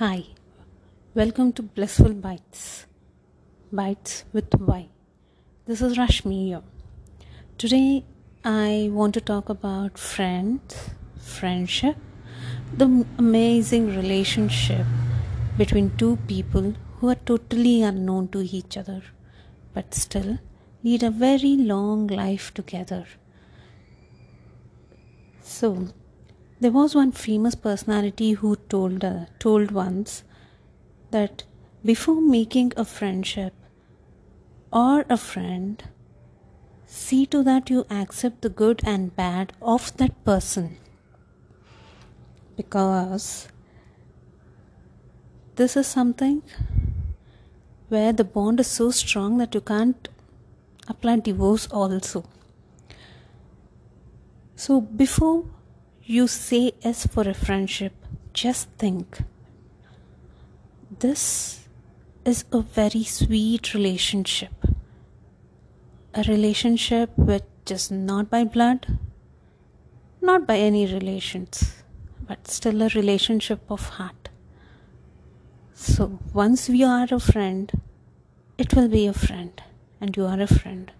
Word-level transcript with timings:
Hi, 0.00 0.24
welcome 1.12 1.52
to 1.52 1.62
Blissful 1.62 2.14
Bites. 2.14 2.86
Bites 3.70 4.24
with 4.32 4.54
Y. 4.58 4.88
This 5.66 5.82
is 5.82 5.98
Rashmi 5.98 6.46
here. 6.46 6.62
Today 7.58 8.06
I 8.42 8.88
want 8.90 9.12
to 9.12 9.20
talk 9.20 9.50
about 9.50 9.98
friends, 9.98 10.74
friendship, 11.18 11.98
the 12.74 13.04
amazing 13.18 13.94
relationship 13.94 14.86
between 15.58 15.94
two 15.98 16.16
people 16.26 16.72
who 16.96 17.10
are 17.10 17.22
totally 17.32 17.82
unknown 17.82 18.28
to 18.28 18.40
each 18.40 18.78
other 18.78 19.02
but 19.74 19.92
still 19.92 20.38
lead 20.82 21.02
a 21.02 21.10
very 21.10 21.56
long 21.56 22.06
life 22.06 22.54
together. 22.54 23.04
So, 25.42 25.88
there 26.60 26.70
was 26.70 26.94
one 26.94 27.10
famous 27.10 27.54
personality 27.54 28.32
who 28.32 28.54
told 28.68 29.02
uh, 29.02 29.24
told 29.38 29.70
once 29.70 30.22
that 31.10 31.44
before 31.82 32.20
making 32.20 32.72
a 32.76 32.84
friendship 32.84 33.54
or 34.72 35.04
a 35.08 35.16
friend, 35.16 35.82
see 36.86 37.24
to 37.26 37.42
that 37.42 37.70
you 37.70 37.86
accept 37.90 38.42
the 38.42 38.48
good 38.48 38.82
and 38.84 39.16
bad 39.16 39.52
of 39.62 39.96
that 39.96 40.24
person. 40.24 40.76
Because 42.56 43.48
this 45.56 45.76
is 45.76 45.86
something 45.86 46.42
where 47.88 48.12
the 48.12 48.24
bond 48.24 48.60
is 48.60 48.66
so 48.66 48.90
strong 48.90 49.38
that 49.38 49.54
you 49.54 49.60
can't 49.62 50.08
apply 50.88 51.16
divorce 51.16 51.66
also. 51.68 52.24
So 54.56 54.80
before 54.82 55.46
you 56.10 56.26
say 56.26 56.72
yes 56.84 57.06
for 57.06 57.22
a 57.28 57.32
friendship, 57.32 57.92
just 58.32 58.68
think 58.78 59.18
this 60.98 61.68
is 62.24 62.44
a 62.52 62.62
very 62.62 63.04
sweet 63.04 63.74
relationship. 63.74 64.52
A 66.14 66.24
relationship 66.24 67.16
which 67.16 67.44
is 67.70 67.92
not 67.92 68.28
by 68.28 68.42
blood, 68.42 68.98
not 70.20 70.48
by 70.48 70.56
any 70.58 70.84
relations, 70.92 71.84
but 72.26 72.48
still 72.48 72.82
a 72.82 72.88
relationship 72.88 73.60
of 73.70 73.88
heart. 73.90 74.30
So 75.74 76.18
once 76.34 76.68
we 76.68 76.82
are 76.82 77.06
a 77.12 77.20
friend, 77.20 77.70
it 78.58 78.74
will 78.74 78.88
be 78.88 79.06
a 79.06 79.12
friend, 79.12 79.62
and 80.00 80.16
you 80.16 80.26
are 80.26 80.40
a 80.40 80.48
friend. 80.48 80.90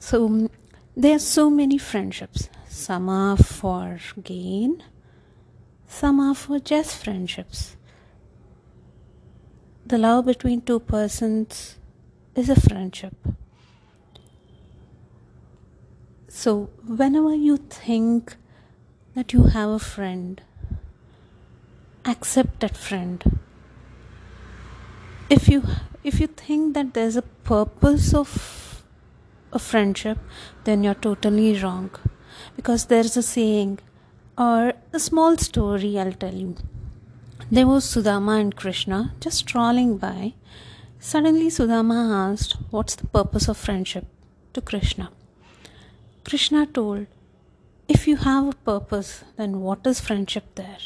So 0.00 0.50
there 0.96 1.16
are 1.16 1.18
so 1.20 1.50
many 1.50 1.78
friendships. 1.78 2.48
Some 2.68 3.08
are 3.08 3.36
for 3.36 3.98
gain, 4.22 4.82
some 5.86 6.20
are 6.20 6.34
for 6.34 6.58
just 6.58 7.02
friendships. 7.02 7.76
The 9.86 9.98
love 9.98 10.26
between 10.26 10.62
two 10.62 10.80
persons 10.80 11.76
is 12.34 12.48
a 12.48 12.60
friendship. 12.60 13.14
So, 16.28 16.70
whenever 16.86 17.34
you 17.34 17.58
think 17.58 18.36
that 19.14 19.32
you 19.32 19.44
have 19.44 19.70
a 19.70 19.78
friend, 19.78 20.42
accept 22.04 22.60
that 22.60 22.76
friend. 22.76 23.40
If 25.30 25.48
you 25.48 25.62
if 26.02 26.20
you 26.20 26.26
think 26.26 26.74
that 26.74 26.92
there's 26.94 27.16
a 27.16 27.22
purpose 27.22 28.12
of 28.12 28.73
a 29.54 29.58
friendship, 29.58 30.18
then 30.64 30.84
you're 30.84 30.94
totally 31.08 31.58
wrong. 31.60 31.90
Because 32.56 32.86
there's 32.86 33.16
a 33.16 33.22
saying 33.22 33.78
or 34.36 34.72
a 34.92 34.98
small 34.98 35.36
story 35.38 35.98
I'll 35.98 36.12
tell 36.12 36.34
you. 36.34 36.56
There 37.50 37.66
was 37.66 37.84
Sudama 37.84 38.40
and 38.40 38.54
Krishna 38.54 39.14
just 39.20 39.38
strolling 39.38 39.96
by. 39.96 40.34
Suddenly, 40.98 41.46
Sudama 41.46 42.32
asked, 42.32 42.56
What's 42.70 42.96
the 42.96 43.06
purpose 43.06 43.48
of 43.48 43.56
friendship? 43.56 44.06
to 44.54 44.60
Krishna. 44.60 45.10
Krishna 46.24 46.64
told, 46.66 47.06
If 47.88 48.06
you 48.08 48.16
have 48.16 48.48
a 48.48 48.52
purpose, 48.52 49.24
then 49.36 49.60
what 49.60 49.86
is 49.86 50.00
friendship 50.00 50.44
there? 50.54 50.78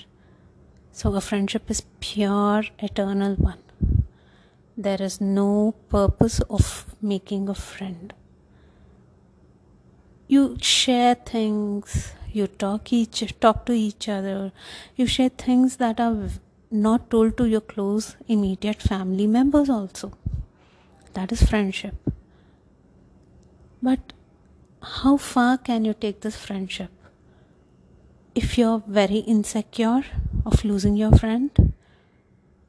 So, 0.91 1.15
a 1.15 1.21
friendship 1.21 1.71
is 1.71 1.83
pure, 2.01 2.65
eternal 2.79 3.35
one. 3.35 3.63
There 4.77 5.01
is 5.01 5.21
no 5.21 5.75
purpose 5.91 6.41
of 6.49 6.87
making 7.01 7.49
a 7.49 7.55
friend 7.55 8.13
you 10.29 10.59
share 10.61 11.15
things 11.15 12.13
you 12.33 12.47
talk 12.47 12.93
each 12.93 13.35
talk 13.41 13.65
to 13.67 13.73
each 13.73 14.09
other. 14.09 14.53
You 14.97 15.07
share 15.07 15.31
things 15.31 15.77
that 15.79 15.99
are 15.99 16.29
not 16.71 17.11
told 17.11 17.37
to 17.39 17.47
your 17.47 17.63
close 17.63 18.17
immediate 18.29 18.83
family 18.83 19.27
members 19.27 19.71
also. 19.71 20.13
That 21.15 21.33
is 21.33 21.43
friendship. 21.43 21.95
But 23.83 24.13
how 24.83 25.17
far 25.17 25.57
can 25.57 25.85
you 25.85 25.95
take 25.95 26.21
this 26.21 26.37
friendship? 26.37 26.91
If 28.35 28.59
you're 28.59 28.83
very 28.87 29.19
insecure 29.19 30.05
of 30.45 30.65
losing 30.65 30.97
your 30.97 31.13
friend 31.13 31.73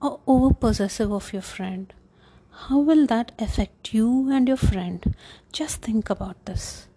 or 0.02 0.20
over 0.26 0.54
possessive 0.54 1.12
of 1.12 1.34
your 1.34 1.42
friend 1.42 1.94
how 2.68 2.78
will 2.78 3.06
that 3.08 3.32
affect 3.40 3.94
you 3.94 4.30
and 4.32 4.48
your 4.48 4.58
friend? 4.58 5.16
Just 5.54 5.82
think 5.82 6.10
about 6.10 6.46
this 6.46 6.89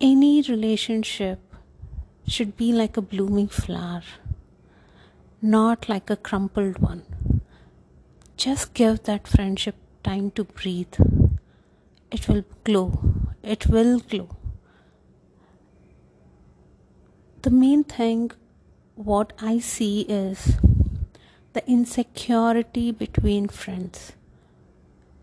any 0.00 0.42
relationship 0.42 1.40
should 2.26 2.56
be 2.56 2.72
like 2.72 2.96
a 2.96 3.02
blooming 3.02 3.48
flower, 3.48 4.02
not 5.42 5.88
like 5.88 6.08
a 6.08 6.16
crumpled 6.16 6.78
one. 6.78 7.02
Just 8.36 8.74
give 8.74 9.02
that 9.04 9.26
friendship 9.26 9.74
time 10.04 10.30
to 10.32 10.44
breathe. 10.44 10.94
It 12.12 12.28
will 12.28 12.44
glow. 12.62 13.00
It 13.42 13.66
will 13.66 13.98
glow. 13.98 14.36
The 17.42 17.50
main 17.50 17.82
thing, 17.82 18.30
what 18.94 19.32
I 19.40 19.58
see 19.58 20.02
is 20.02 20.58
the 21.54 21.68
insecurity 21.68 22.92
between 22.92 23.48
friends. 23.48 24.12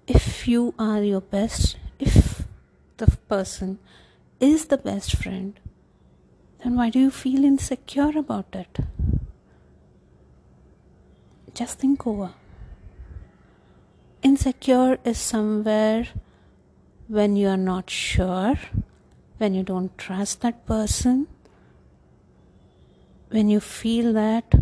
If 0.07 0.47
you 0.47 0.73
are 0.77 1.01
your 1.01 1.21
best, 1.21 1.77
if 1.99 2.43
the 2.97 3.07
person 3.29 3.79
is 4.39 4.65
the 4.65 4.77
best 4.77 5.15
friend, 5.15 5.59
then 6.63 6.75
why 6.75 6.89
do 6.89 6.99
you 6.99 7.11
feel 7.11 7.43
insecure 7.43 8.17
about 8.17 8.53
it? 8.53 8.79
Just 11.53 11.79
think 11.79 12.05
over. 12.05 12.33
Insecure 14.21 14.97
is 15.05 15.17
somewhere 15.17 16.07
when 17.07 17.35
you 17.35 17.47
are 17.47 17.57
not 17.57 17.89
sure, 17.89 18.55
when 19.37 19.53
you 19.53 19.63
don't 19.63 19.97
trust 19.97 20.41
that 20.41 20.65
person, 20.65 21.27
when 23.29 23.49
you 23.49 23.59
feel 23.59 24.11
that 24.13 24.53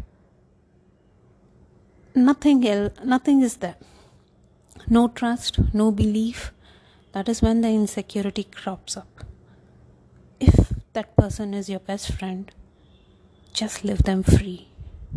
nothing 2.14 2.68
else, 2.68 2.94
nothing 3.04 3.42
is 3.42 3.58
there. 3.58 3.78
No 4.90 5.08
trust, 5.08 5.60
no 5.74 5.92
belief. 5.92 6.52
That 7.14 7.30
is 7.30 7.42
when 7.42 7.62
the 7.62 7.70
insecurity 7.70 8.44
crops 8.44 8.98
up 8.98 9.24
that 10.94 11.16
person 11.16 11.54
is 11.54 11.70
your 11.70 11.80
best 11.80 12.12
friend, 12.12 12.52
just 13.52 13.84
leave 13.84 14.04
them 14.04 14.24
free. 14.24 14.68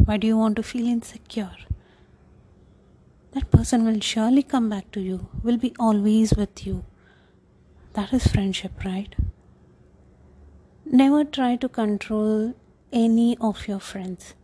Why 0.04 0.16
do 0.16 0.26
you 0.26 0.36
want 0.36 0.56
to 0.56 0.62
feel 0.62 0.86
insecure? 0.86 1.56
That 3.32 3.50
person 3.50 3.84
will 3.84 4.00
surely 4.00 4.42
come 4.42 4.68
back 4.70 4.90
to 4.92 5.00
you, 5.00 5.28
will 5.42 5.58
be 5.58 5.74
always 5.78 6.34
with 6.34 6.66
you. 6.66 6.84
That 7.92 8.12
is 8.12 8.26
friendship, 8.26 8.84
right? 8.84 9.14
Never 10.84 11.24
try 11.24 11.56
to 11.56 11.68
control 11.68 12.54
any 12.92 13.36
of 13.38 13.68
your 13.68 13.80
friends. 13.80 14.34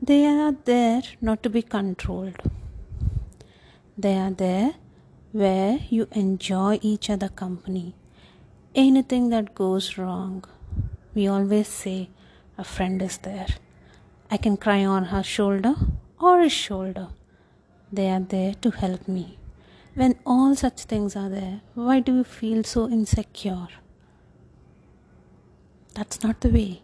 They 0.00 0.26
are 0.26 0.52
there 0.64 1.02
not 1.20 1.42
to 1.44 1.50
be 1.50 1.62
controlled. 1.62 2.40
They 3.96 4.16
are 4.16 4.30
there 4.32 4.74
where 5.30 5.78
you 5.88 6.08
enjoy 6.12 6.78
each 6.82 7.10
other 7.10 7.28
company. 7.28 7.94
Anything 8.74 9.28
that 9.30 9.54
goes 9.54 9.96
wrong, 9.96 10.44
we 11.14 11.26
always 11.28 11.68
say 11.68 12.10
a 12.58 12.64
friend 12.64 13.00
is 13.02 13.18
there. 13.18 13.46
I 14.30 14.36
can 14.36 14.56
cry 14.56 14.84
on 14.84 15.06
her 15.06 15.22
shoulder 15.22 15.74
or 16.18 16.40
his 16.40 16.52
shoulder. 16.52 17.08
They 17.92 18.10
are 18.10 18.20
there 18.20 18.54
to 18.54 18.70
help 18.70 19.06
me. 19.06 19.38
When 19.94 20.18
all 20.26 20.56
such 20.56 20.82
things 20.82 21.14
are 21.14 21.28
there, 21.28 21.60
why 21.74 22.00
do 22.00 22.16
you 22.16 22.24
feel 22.24 22.64
so 22.64 22.88
insecure? 22.88 23.68
That's 25.94 26.22
not 26.24 26.40
the 26.40 26.48
way. 26.48 26.82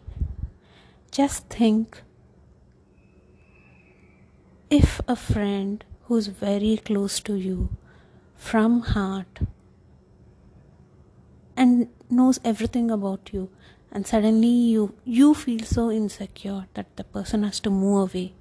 Just 1.11 1.49
think 1.49 2.01
if 4.69 5.01
a 5.09 5.17
friend 5.17 5.83
who's 6.03 6.27
very 6.27 6.77
close 6.77 7.19
to 7.19 7.35
you 7.35 7.69
from 8.37 8.81
heart 8.81 9.39
and 11.57 11.89
knows 12.09 12.39
everything 12.45 12.89
about 12.89 13.31
you 13.33 13.49
and 13.91 14.07
suddenly 14.07 14.47
you 14.47 14.95
you 15.03 15.33
feel 15.33 15.63
so 15.63 15.91
insecure 15.91 16.65
that 16.73 16.95
the 16.95 17.03
person 17.03 17.43
has 17.43 17.59
to 17.59 17.69
move 17.69 18.15
away. 18.15 18.33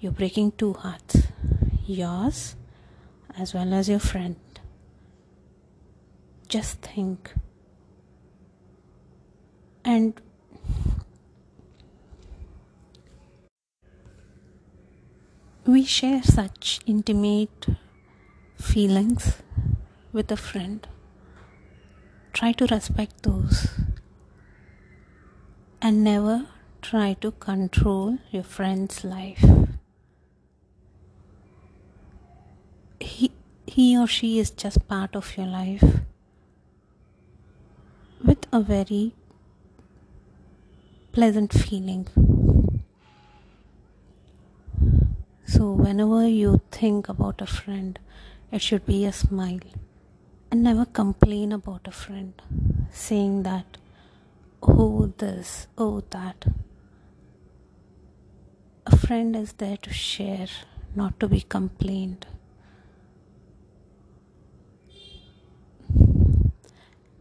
You're 0.00 0.12
breaking 0.12 0.52
two 0.52 0.72
hearts 0.74 1.26
yours 1.86 2.56
as 3.38 3.54
well 3.54 3.72
as 3.74 3.88
your 3.88 3.98
friend. 3.98 4.36
Just 6.48 6.80
think. 6.80 7.34
And 9.84 10.20
we 15.64 15.84
share 15.84 16.22
such 16.22 16.80
intimate 16.86 17.66
feelings 18.56 19.36
with 20.12 20.30
a 20.32 20.36
friend. 20.36 20.86
Try 22.32 22.52
to 22.52 22.66
respect 22.66 23.22
those 23.22 23.68
and 25.86 26.02
never 26.02 26.44
try 26.82 27.14
to 27.22 27.30
control 27.30 28.18
your 28.32 28.42
friend's 28.42 29.04
life. 29.04 29.44
He, 32.98 33.30
he 33.68 33.96
or 33.96 34.08
she 34.08 34.40
is 34.40 34.50
just 34.50 34.88
part 34.88 35.14
of 35.14 35.36
your 35.36 35.46
life 35.46 35.84
with 38.24 38.48
a 38.52 38.60
very 38.60 39.14
pleasant 41.12 41.52
feeling. 41.52 42.08
So, 45.46 45.70
whenever 45.70 46.26
you 46.26 46.62
think 46.72 47.08
about 47.08 47.40
a 47.40 47.46
friend, 47.46 47.96
it 48.50 48.60
should 48.60 48.86
be 48.86 49.04
a 49.04 49.12
smile 49.12 49.60
and 50.50 50.64
never 50.64 50.84
complain 50.84 51.52
about 51.52 51.86
a 51.86 51.92
friend, 51.92 52.32
saying 52.90 53.44
that 53.44 53.78
oh 54.66 55.12
this, 55.18 55.66
oh 55.78 56.02
that. 56.10 56.46
A 58.86 58.96
friend 58.96 59.34
is 59.34 59.52
there 59.54 59.76
to 59.78 59.92
share, 59.92 60.48
not 60.94 61.18
to 61.20 61.28
be 61.28 61.40
complained. 61.40 62.26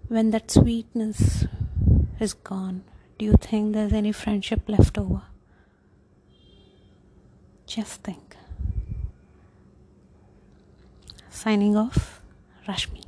When 0.07 0.31
that 0.31 0.51
sweetness 0.51 1.45
is 2.19 2.33
gone, 2.33 2.83
do 3.17 3.25
you 3.25 3.33
think 3.33 3.73
there's 3.73 3.93
any 3.93 4.11
friendship 4.11 4.67
left 4.67 4.97
over? 4.97 5.23
Just 7.65 8.03
think. 8.03 8.35
Signing 11.29 11.75
off, 11.75 12.21
Rashmi. 12.67 13.05